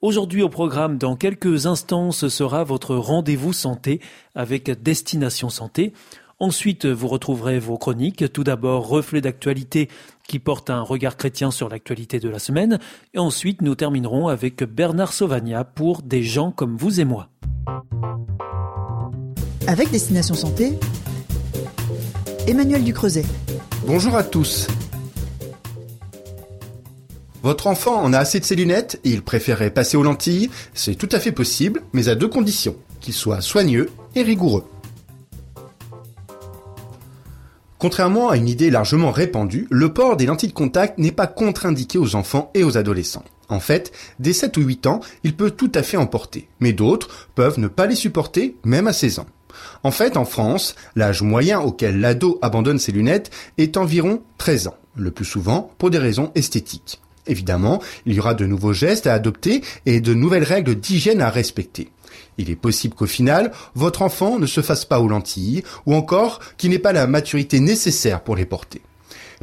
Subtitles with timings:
[0.00, 4.00] Aujourd'hui au programme, dans quelques instants, ce sera votre rendez-vous santé
[4.36, 5.92] avec Destination Santé.
[6.38, 8.32] Ensuite, vous retrouverez vos chroniques.
[8.32, 9.88] Tout d'abord, reflet d'actualité
[10.28, 12.78] qui porte un regard chrétien sur l'actualité de la semaine.
[13.12, 17.28] Et ensuite, nous terminerons avec Bernard Sauvagna pour Des gens comme vous et moi.
[19.66, 20.78] Avec Destination Santé,
[22.46, 23.24] Emmanuel Ducreuset.
[23.84, 24.68] Bonjour à tous.
[27.42, 30.96] Votre enfant en a assez de ses lunettes et il préférerait passer aux lentilles C'est
[30.96, 34.64] tout à fait possible, mais à deux conditions, qu'il soit soigneux et rigoureux.
[37.78, 41.96] Contrairement à une idée largement répandue, le port des lentilles de contact n'est pas contre-indiqué
[41.96, 43.24] aux enfants et aux adolescents.
[43.48, 46.72] En fait, dès 7 ou 8 ans, il peut tout à fait en porter, mais
[46.72, 49.26] d'autres peuvent ne pas les supporter même à 16 ans.
[49.84, 54.76] En fait, en France, l'âge moyen auquel l'ado abandonne ses lunettes est environ 13 ans,
[54.96, 57.00] le plus souvent pour des raisons esthétiques.
[57.28, 61.30] Évidemment, il y aura de nouveaux gestes à adopter et de nouvelles règles d'hygiène à
[61.30, 61.90] respecter.
[62.38, 66.40] Il est possible qu'au final, votre enfant ne se fasse pas aux lentilles, ou encore
[66.56, 68.80] qu'il n'ait pas la maturité nécessaire pour les porter.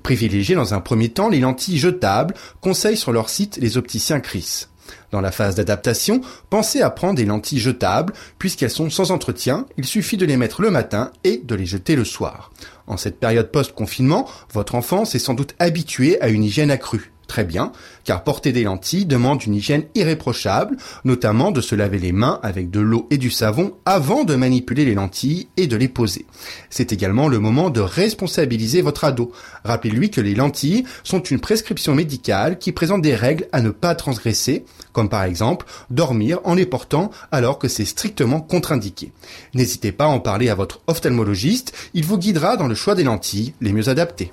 [0.03, 4.67] Privilégiez dans un premier temps les lentilles jetables, conseillent sur leur site les opticiens Chris.
[5.11, 9.85] Dans la phase d'adaptation, pensez à prendre des lentilles jetables, puisqu'elles sont sans entretien, il
[9.85, 12.51] suffit de les mettre le matin et de les jeter le soir.
[12.87, 17.11] En cette période post-confinement, votre enfant s'est sans doute habitué à une hygiène accrue.
[17.27, 17.71] Très bien,
[18.03, 22.69] car porter des lentilles demande une hygiène irréprochable, notamment de se laver les mains avec
[22.69, 26.25] de l'eau et du savon avant de manipuler les lentilles et de les poser.
[26.69, 29.31] C'est également le moment de responsabiliser votre ado.
[29.63, 33.95] Rappelez-lui que les lentilles sont une prescription médicale qui présente des règles à ne pas
[33.95, 39.11] transgresser, comme par exemple dormir en les portant alors que c'est strictement contre-indiqué.
[39.53, 43.03] N'hésitez pas à en parler à votre ophtalmologiste, il vous guidera dans le choix des
[43.03, 44.31] lentilles les mieux adaptées.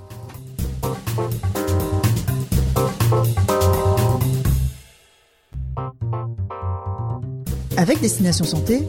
[7.77, 8.83] Avec Destination Santé,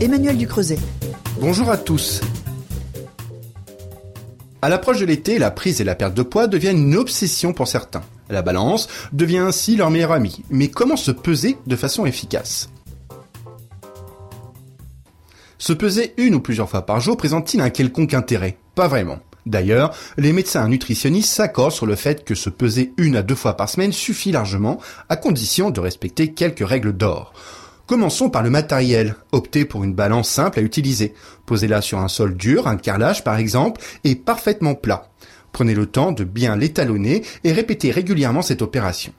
[0.00, 0.78] Emmanuel Ducreuset.
[1.40, 2.20] Bonjour à tous.
[4.60, 7.68] À l'approche de l'été, la prise et la perte de poids deviennent une obsession pour
[7.68, 8.02] certains.
[8.28, 10.44] La balance devient ainsi leur meilleur ami.
[10.50, 12.68] Mais comment se peser de façon efficace?
[15.58, 18.58] Se peser une ou plusieurs fois par jour présente-t-il un quelconque intérêt?
[18.74, 19.20] Pas vraiment.
[19.46, 23.56] D'ailleurs, les médecins nutritionnistes s'accordent sur le fait que se peser une à deux fois
[23.56, 27.32] par semaine suffit largement, à condition de respecter quelques règles d'or.
[27.86, 29.14] Commençons par le matériel.
[29.30, 31.14] Optez pour une balance simple à utiliser.
[31.46, 35.08] Posez-la sur un sol dur, un carrelage par exemple, et parfaitement plat.
[35.52, 39.12] Prenez le temps de bien l'étalonner et répétez régulièrement cette opération.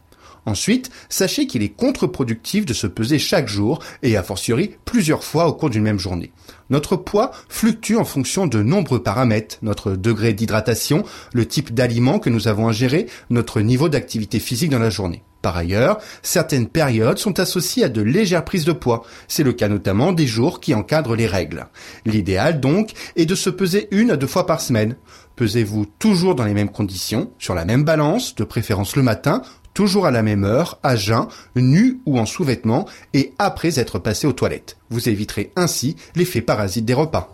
[0.47, 5.45] Ensuite, sachez qu'il est contre-productif de se peser chaque jour et a fortiori plusieurs fois
[5.45, 6.31] au cours d'une même journée.
[6.69, 11.03] Notre poids fluctue en fonction de nombreux paramètres, notre degré d'hydratation,
[11.33, 15.21] le type d'aliment que nous avons ingéré, notre niveau d'activité physique dans la journée.
[15.41, 19.03] Par ailleurs, certaines périodes sont associées à de légères prises de poids.
[19.27, 21.67] C'est le cas notamment des jours qui encadrent les règles.
[22.05, 24.95] L'idéal donc est de se peser une à deux fois par semaine.
[25.35, 29.43] Pesez-vous toujours dans les mêmes conditions, sur la même balance, de préférence le matin,
[29.77, 34.25] toujours à la même heure, à jeun, nu ou en sous-vêtements, et après être passé
[34.25, 34.75] aux toilettes.
[34.89, 37.29] Vous éviterez ainsi l'effet parasite des repas.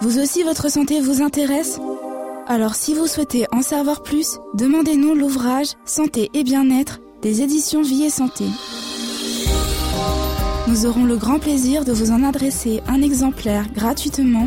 [0.00, 1.80] Vous aussi, votre santé vous intéresse?
[2.46, 8.04] Alors si vous souhaitez en savoir plus, demandez-nous l'ouvrage Santé et bien-être des éditions Vie
[8.04, 8.44] et Santé.
[10.68, 14.46] Nous aurons le grand plaisir de vous en adresser un exemplaire gratuitement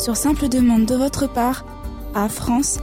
[0.00, 1.66] sur simple demande de votre part
[2.14, 2.80] à france.awr.org.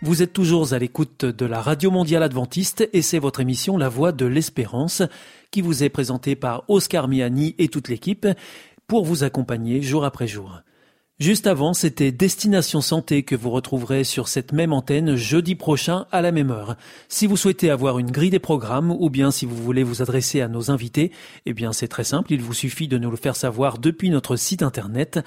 [0.00, 3.90] Vous êtes toujours à l'écoute de la Radio Mondiale Adventiste et c'est votre émission La
[3.90, 5.02] Voix de l'Espérance
[5.50, 8.26] qui vous est présentée par Oscar Miani et toute l'équipe
[8.86, 10.62] pour vous accompagner jour après jour.
[11.20, 16.22] Juste avant, c'était Destination Santé que vous retrouverez sur cette même antenne jeudi prochain à
[16.22, 16.76] la même heure.
[17.08, 20.42] Si vous souhaitez avoir une grille des programmes ou bien si vous voulez vous adresser
[20.42, 21.10] à nos invités,
[21.44, 24.36] eh bien c'est très simple, il vous suffit de nous le faire savoir depuis notre
[24.36, 25.18] site internet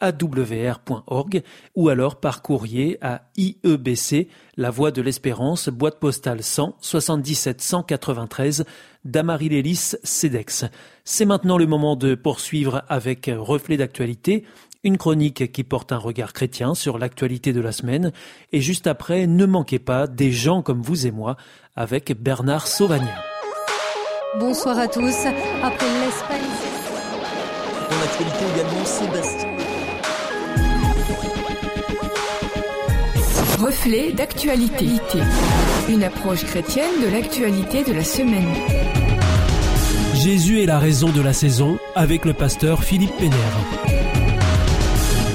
[0.00, 1.42] awr.org
[1.74, 8.64] ou alors par courrier à IEBC, La Voie de l'Espérance, boîte postale 100 77 193
[9.04, 10.66] d'Amarie-Lélis CEDEX.
[11.04, 14.44] C'est maintenant le moment de poursuivre avec Reflet d'actualité,
[14.82, 18.12] une chronique qui porte un regard chrétien sur l'actualité de la semaine.
[18.52, 21.36] Et juste après, ne manquez pas des gens comme vous et moi
[21.76, 23.14] avec Bernard Sauvagnin.
[24.38, 25.16] Bonsoir à tous.
[25.62, 26.40] Après l'Espagne.
[27.90, 29.48] Dans l'actualité également, Sébastien.
[33.58, 34.86] Reflet d'actualité.
[35.88, 38.54] Une approche chrétienne de l'actualité de la semaine.
[40.14, 43.99] Jésus est la raison de la saison avec le pasteur Philippe Pénère.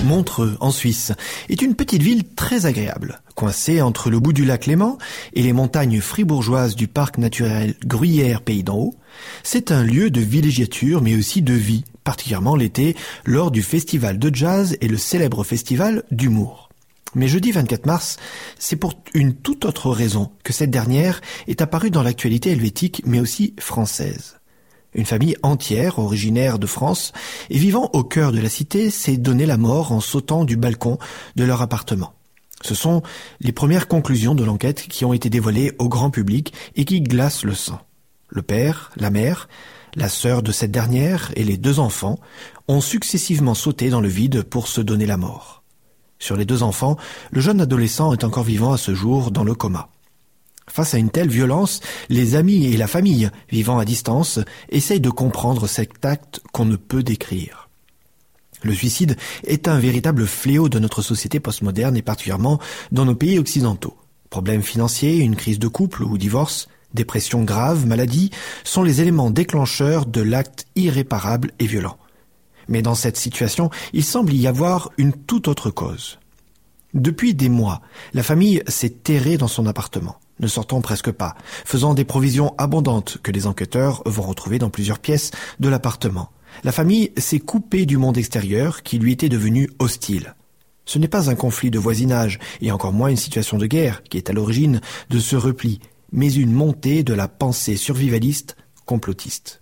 [0.06, 1.12] Montreux, en Suisse,
[1.50, 4.98] est une petite ville très agréable, coincée entre le bout du lac Léman
[5.34, 8.96] et les montagnes fribourgeoises du parc naturel Gruyère Pays d'en Haut.
[9.44, 14.34] C'est un lieu de villégiature mais aussi de vie, particulièrement l'été, lors du festival de
[14.34, 16.70] jazz et le célèbre festival d'humour.
[17.16, 18.18] Mais jeudi 24 mars,
[18.60, 23.20] c'est pour une toute autre raison que cette dernière est apparue dans l'actualité helvétique mais
[23.20, 24.36] aussi française.
[24.96, 27.12] Une famille entière, originaire de France,
[27.50, 30.98] et vivant au cœur de la cité, s'est donné la mort en sautant du balcon
[31.36, 32.14] de leur appartement.
[32.64, 33.04] Ce sont
[33.42, 37.44] les premières conclusions de l'enquête qui ont été dévoilées au grand public et qui glacent
[37.44, 37.80] le sang.
[38.30, 39.50] Le père, la mère,
[39.96, 42.18] la sœur de cette dernière et les deux enfants
[42.68, 45.64] ont successivement sauté dans le vide pour se donner la mort.
[46.20, 46.98] Sur les deux enfants,
[47.32, 49.90] le jeune adolescent est encore vivant à ce jour dans le coma.
[50.70, 51.80] Face à une telle violence,
[52.10, 54.40] les amis et la famille, vivant à distance,
[54.70, 57.70] essayent de comprendre cet acte qu'on ne peut décrire.
[58.64, 62.60] Le suicide est un véritable fléau de notre société postmoderne et particulièrement
[62.92, 63.96] dans nos pays occidentaux.
[64.32, 68.32] Problèmes financiers, une crise de couple ou divorce, dépression grave, maladie
[68.64, 71.98] sont les éléments déclencheurs de l'acte irréparable et violent.
[72.68, 76.18] Mais dans cette situation, il semble y avoir une toute autre cause.
[76.96, 77.82] Depuis des mois,
[78.14, 83.18] la famille s'est terrée dans son appartement, ne sortant presque pas, faisant des provisions abondantes
[83.24, 86.30] que les enquêteurs vont retrouver dans plusieurs pièces de l'appartement.
[86.64, 90.36] La famille s'est coupée du monde extérieur qui lui était devenu hostile.
[90.86, 94.18] Ce n'est pas un conflit de voisinage, et encore moins une situation de guerre qui
[94.18, 95.80] est à l'origine de ce repli,
[96.12, 98.56] mais une montée de la pensée survivaliste
[98.86, 99.62] complotiste.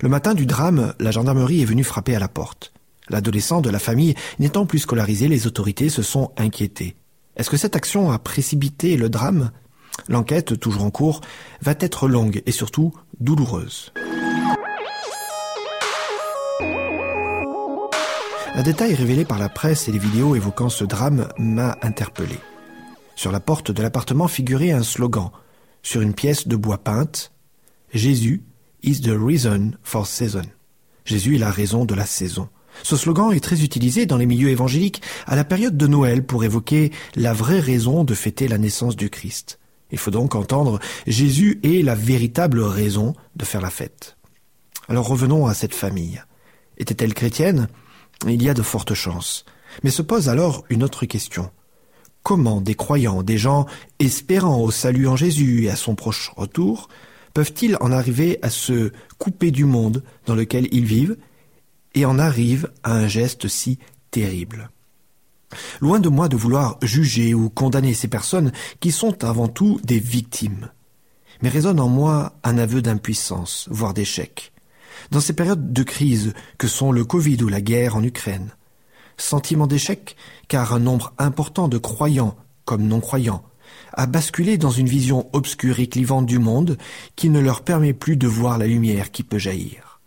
[0.00, 2.72] Le matin du drame, la gendarmerie est venue frapper à la porte.
[3.08, 6.96] L'adolescent de la famille n'étant plus scolarisé, les autorités se sont inquiétées.
[7.36, 9.50] Est-ce que cette action a précipité le drame?
[10.08, 11.20] L'enquête, toujours en cours,
[11.62, 13.92] va être longue et surtout douloureuse.
[18.52, 22.36] Un détail révélé par la presse et les vidéos évoquant ce drame m'a interpellé.
[23.14, 25.30] Sur la porte de l'appartement figurait un slogan,
[25.82, 27.32] sur une pièce de bois peinte,
[27.92, 28.42] Jésus,
[28.82, 30.42] is the reason for season.
[31.04, 32.48] Jésus est la raison de la saison.
[32.82, 36.44] Ce slogan est très utilisé dans les milieux évangéliques à la période de Noël pour
[36.44, 39.59] évoquer la vraie raison de fêter la naissance du Christ.
[39.92, 44.16] Il faut donc entendre Jésus est la véritable raison de faire la fête.
[44.88, 46.22] Alors revenons à cette famille.
[46.78, 47.68] Était-elle chrétienne?
[48.26, 49.44] Il y a de fortes chances.
[49.82, 51.50] Mais se pose alors une autre question.
[52.22, 53.66] Comment des croyants, des gens
[53.98, 56.88] espérant au salut en Jésus et à son proche retour,
[57.32, 61.16] peuvent-ils en arriver à se couper du monde dans lequel ils vivent
[61.94, 63.78] et en arrivent à un geste si
[64.10, 64.70] terrible?
[65.80, 69.98] Loin de moi de vouloir juger ou condamner ces personnes qui sont avant tout des
[69.98, 70.70] victimes.
[71.42, 74.52] Mais résonne en moi un aveu d'impuissance, voire d'échec.
[75.10, 78.50] Dans ces périodes de crise que sont le Covid ou la guerre en Ukraine,
[79.16, 80.16] sentiment d'échec
[80.48, 83.42] car un nombre important de croyants comme non-croyants
[83.92, 86.76] à basculer dans une vision obscure et clivante du monde
[87.16, 90.00] qui ne leur permet plus de voir la lumière qui peut jaillir.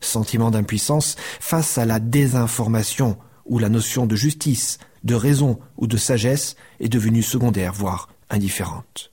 [0.00, 5.96] Sentiment d'impuissance face à la désinformation où la notion de justice, de raison ou de
[5.96, 9.10] sagesse est devenue secondaire, voire indifférente.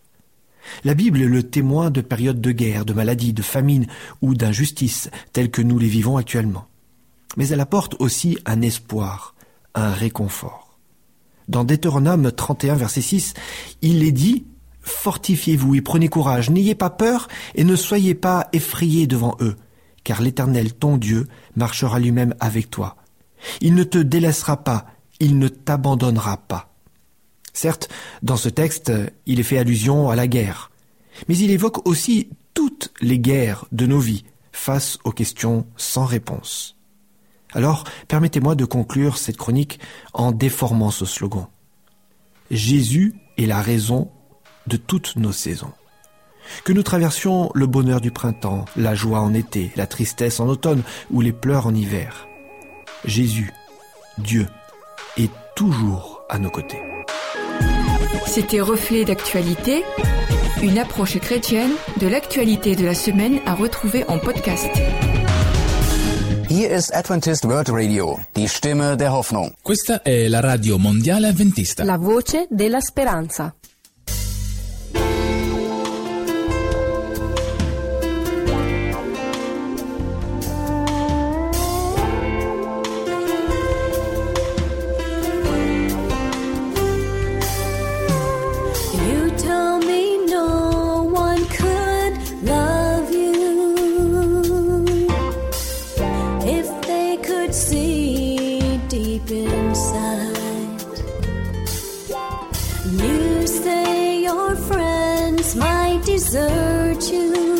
[0.84, 3.88] La Bible est le témoin de périodes de guerre, de maladie, de famine
[4.22, 6.68] ou d'injustice telles que nous les vivons actuellement.
[7.38, 9.36] Mais elle apporte aussi un espoir,
[9.76, 10.78] un réconfort.
[11.48, 13.34] Dans Deutéronome 31, verset 6,
[13.82, 14.46] il est dit
[14.82, 19.56] Fortifiez-vous et prenez courage, n'ayez pas peur et ne soyez pas effrayés devant eux,
[20.04, 22.96] car l'Éternel, ton Dieu, marchera lui-même avec toi.
[23.62, 24.86] Il ne te délaissera pas,
[25.20, 26.74] il ne t'abandonnera pas.
[27.54, 27.90] Certes,
[28.22, 28.92] dans ce texte,
[29.26, 30.72] il est fait allusion à la guerre,
[31.28, 36.78] mais il évoque aussi toutes les guerres de nos vies face aux questions sans réponse.
[37.54, 39.80] Alors, permettez-moi de conclure cette chronique
[40.14, 41.48] en déformant ce slogan.
[42.52, 44.12] Jésus est la raison
[44.68, 45.74] de toutes nos saisons.
[46.64, 50.84] Que nous traversions le bonheur du printemps, la joie en été, la tristesse en automne
[51.12, 52.29] ou les pleurs en hiver.
[53.06, 53.52] Jésus,
[54.18, 54.48] Dieu,
[55.18, 56.82] est toujours à nos côtés.
[58.26, 59.84] C'était Reflet d'actualité,
[60.62, 64.70] une approche chrétienne de l'actualité de la semaine à retrouver en podcast.
[66.50, 69.54] Here is Adventist World Radio, die Stimme der Hoffnung.
[69.62, 71.84] Questa è la radio mondiale adventista.
[71.84, 73.59] La voce della speranza.
[102.92, 107.59] You say your friends might desert you.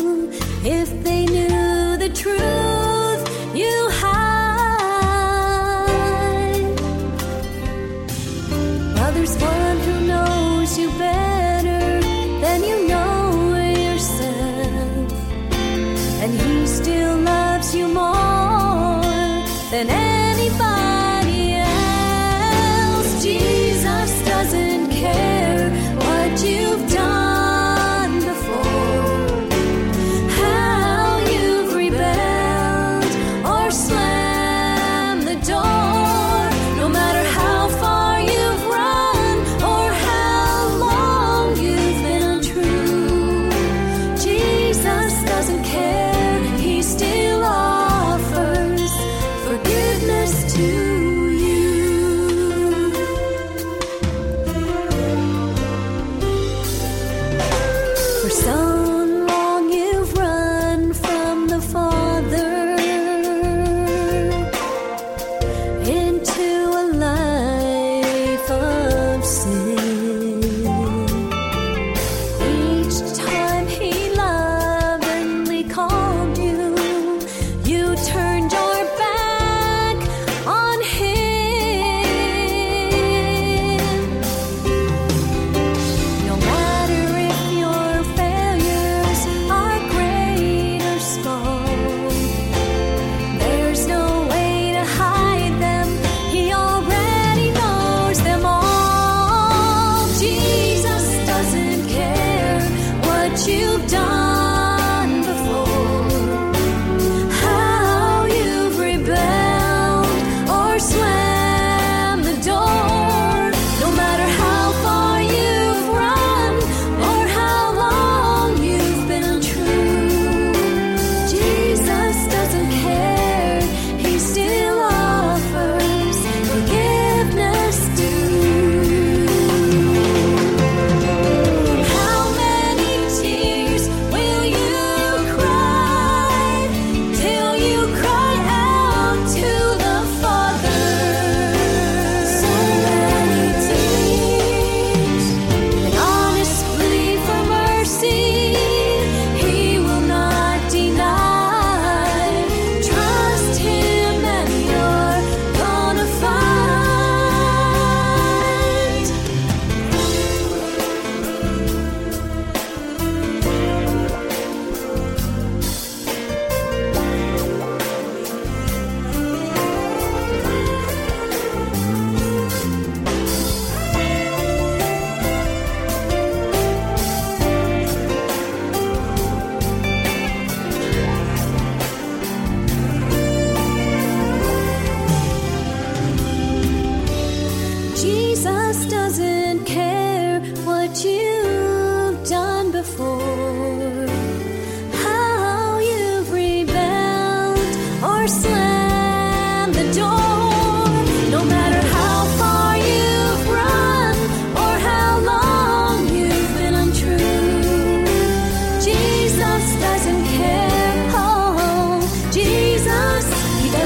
[103.80, 104.19] you've done.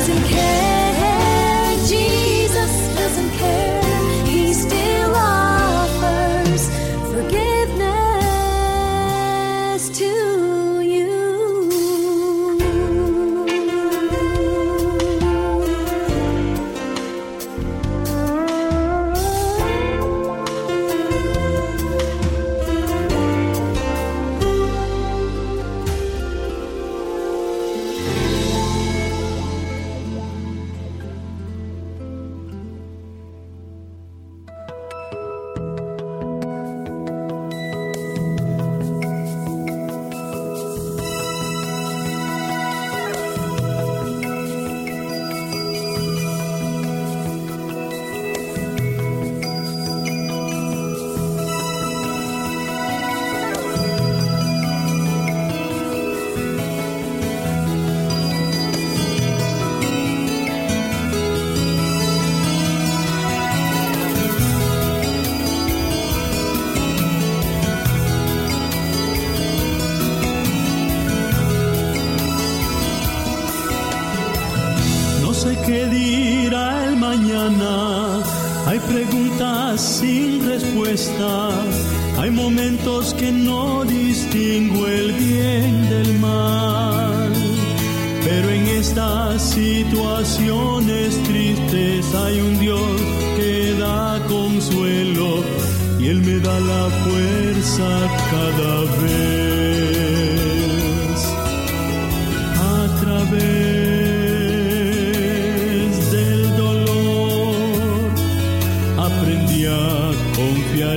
[0.06, 0.53] doesn't care.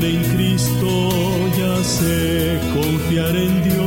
[0.04, 1.10] En Cristo,
[1.58, 3.87] ya sé confiar en Dios.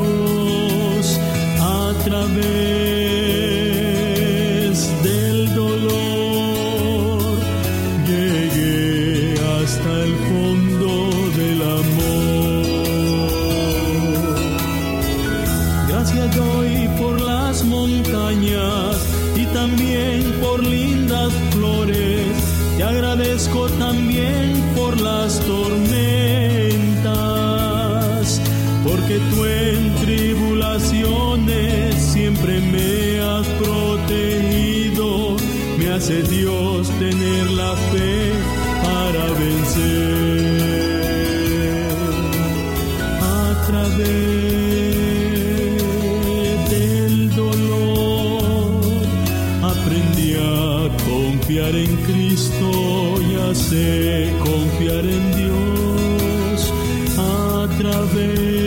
[51.75, 56.73] En Cristo ya sé confiar en Dios
[57.19, 58.59] a través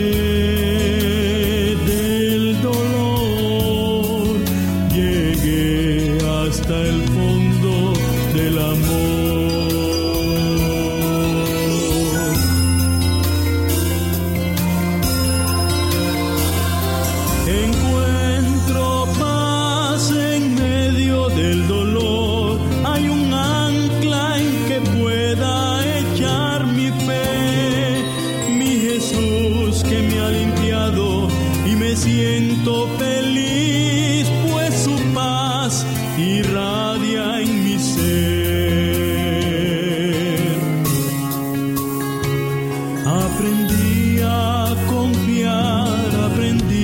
[43.06, 46.83] Aprendí a confiar, aprendí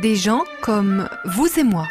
[0.00, 1.88] Des gens comme vous et moi.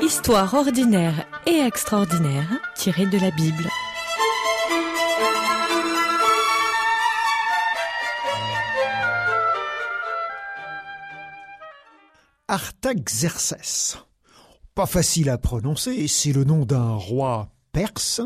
[0.00, 3.68] Histoire ordinaire et extraordinaire tirée de la Bible.
[12.46, 13.98] Artaxerxès.
[14.76, 18.20] Pas facile à prononcer, c'est le nom d'un roi perse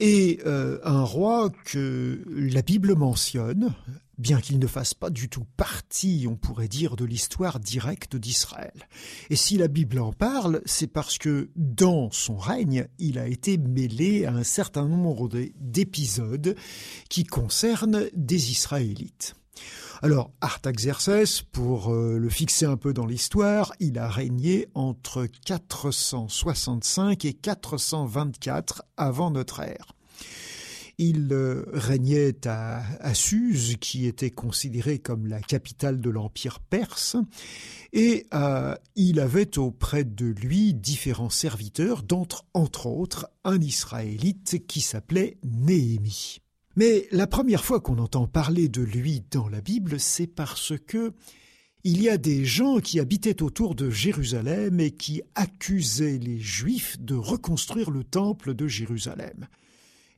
[0.00, 3.74] et euh, un roi que la Bible mentionne
[4.18, 8.88] bien qu'il ne fasse pas du tout partie, on pourrait dire, de l'histoire directe d'Israël.
[9.30, 13.58] Et si la Bible en parle, c'est parce que dans son règne, il a été
[13.58, 15.28] mêlé à un certain nombre
[15.60, 16.56] d'épisodes
[17.08, 19.34] qui concernent des Israélites.
[20.02, 27.24] Alors, Artaxerxès, pour euh, le fixer un peu dans l'histoire, il a régné entre 465
[27.24, 29.94] et 424 avant notre ère.
[30.98, 37.16] Il euh, régnait à, à qui était considérée comme la capitale de l'Empire perse,
[37.92, 44.80] et euh, il avait auprès de lui différents serviteurs, d'entre entre autres un Israélite qui
[44.80, 46.40] s'appelait Néhémie.
[46.76, 51.12] Mais la première fois qu'on entend parler de lui dans la Bible, c'est parce que
[51.84, 57.00] il y a des gens qui habitaient autour de Jérusalem et qui accusaient les Juifs
[57.00, 59.46] de reconstruire le temple de Jérusalem.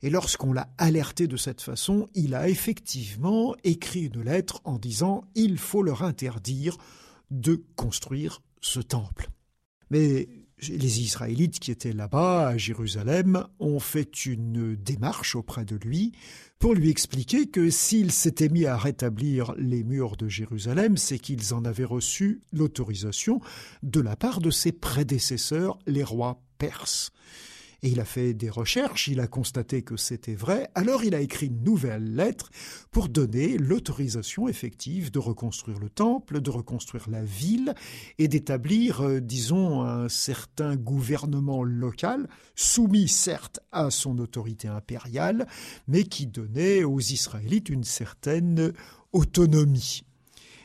[0.01, 5.25] Et lorsqu'on l'a alerté de cette façon, il a effectivement écrit une lettre en disant
[5.35, 6.77] il faut leur interdire
[7.31, 9.29] de construire ce temple.
[9.91, 10.29] Mais
[10.67, 16.11] les Israélites qui étaient là-bas, à Jérusalem, ont fait une démarche auprès de lui
[16.59, 21.53] pour lui expliquer que s'ils s'étaient mis à rétablir les murs de Jérusalem, c'est qu'ils
[21.53, 23.39] en avaient reçu l'autorisation
[23.81, 27.11] de la part de ses prédécesseurs, les rois perses.
[27.81, 31.21] Et il a fait des recherches, il a constaté que c'était vrai, alors il a
[31.21, 32.49] écrit une nouvelle lettre
[32.91, 37.73] pour donner l'autorisation effective de reconstruire le temple, de reconstruire la ville
[38.17, 45.47] et d'établir, euh, disons, un certain gouvernement local, soumis certes à son autorité impériale,
[45.87, 48.73] mais qui donnait aux Israélites une certaine
[49.13, 50.03] autonomie.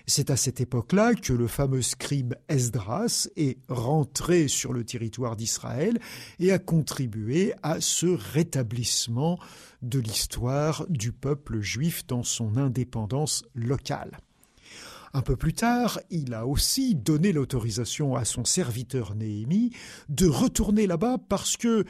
[0.07, 5.99] C'est à cette époque-là que le fameux scribe Esdras est rentré sur le territoire d'Israël
[6.39, 9.39] et a contribué à ce rétablissement
[9.81, 14.19] de l'histoire du peuple juif dans son indépendance locale.
[15.15, 19.71] Un peu plus tard, il a aussi donné l'autorisation à son serviteur Néhémie
[20.11, 21.87] de retourner là-bas parce que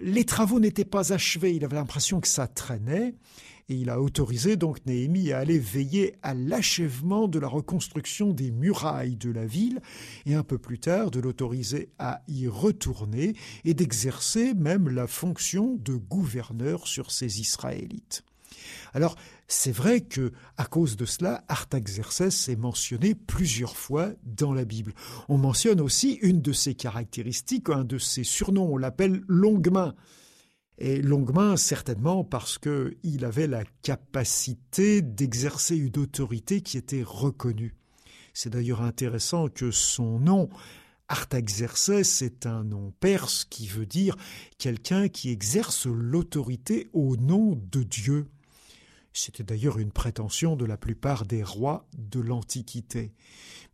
[0.00, 3.14] les travaux n'étaient pas achevés, il avait l'impression que ça traînait,
[3.70, 8.50] et il a autorisé donc Néhémie à aller veiller à l'achèvement de la reconstruction des
[8.50, 9.80] murailles de la ville,
[10.26, 15.76] et un peu plus tard de l'autoriser à y retourner et d'exercer même la fonction
[15.76, 18.24] de gouverneur sur ces Israélites.
[18.92, 19.14] Alors,
[19.46, 24.94] c'est vrai que, à cause de cela, Artaxerxès est mentionné plusieurs fois dans la Bible.
[25.28, 29.94] On mentionne aussi une de ses caractéristiques, un de ses surnoms, on l'appelle longue main
[30.80, 37.74] et longuement certainement parce qu'il avait la capacité d'exercer une autorité qui était reconnue.
[38.32, 40.48] C'est d'ailleurs intéressant que son nom,
[41.08, 44.16] Artaxerxès, est un nom perse qui veut dire
[44.56, 48.26] quelqu'un qui exerce l'autorité au nom de Dieu.
[49.12, 53.12] C'était d'ailleurs une prétention de la plupart des rois de l'Antiquité.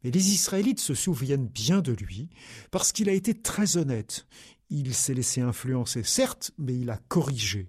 [0.02, 2.28] Mais les Israélites se souviennent bien de lui
[2.70, 4.26] parce qu'il a été très honnête.
[4.70, 7.68] Il s'est laissé influencer, certes, mais il a corrigé.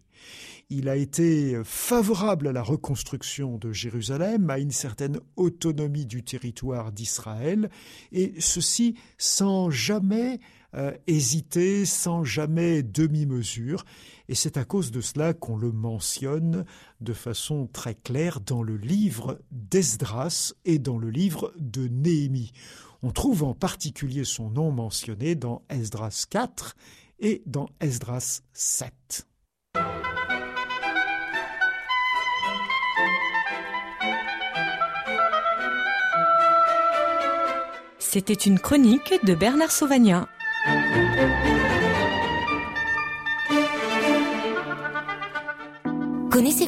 [0.70, 6.92] Il a été favorable à la reconstruction de Jérusalem, à une certaine autonomie du territoire
[6.92, 7.70] d'Israël,
[8.12, 10.40] et ceci sans jamais
[10.76, 13.86] euh, hésiter, sans jamais demi-mesure.
[14.30, 16.66] Et c'est à cause de cela qu'on le mentionne
[17.00, 22.52] de façon très claire dans le livre d'Esdras et dans le livre de Néhémie.
[23.04, 26.76] On trouve en particulier son nom mentionné dans Esdras 4
[27.20, 29.28] et dans Esdras 7.
[38.00, 40.28] C'était une chronique de Bernard Sauvagnat.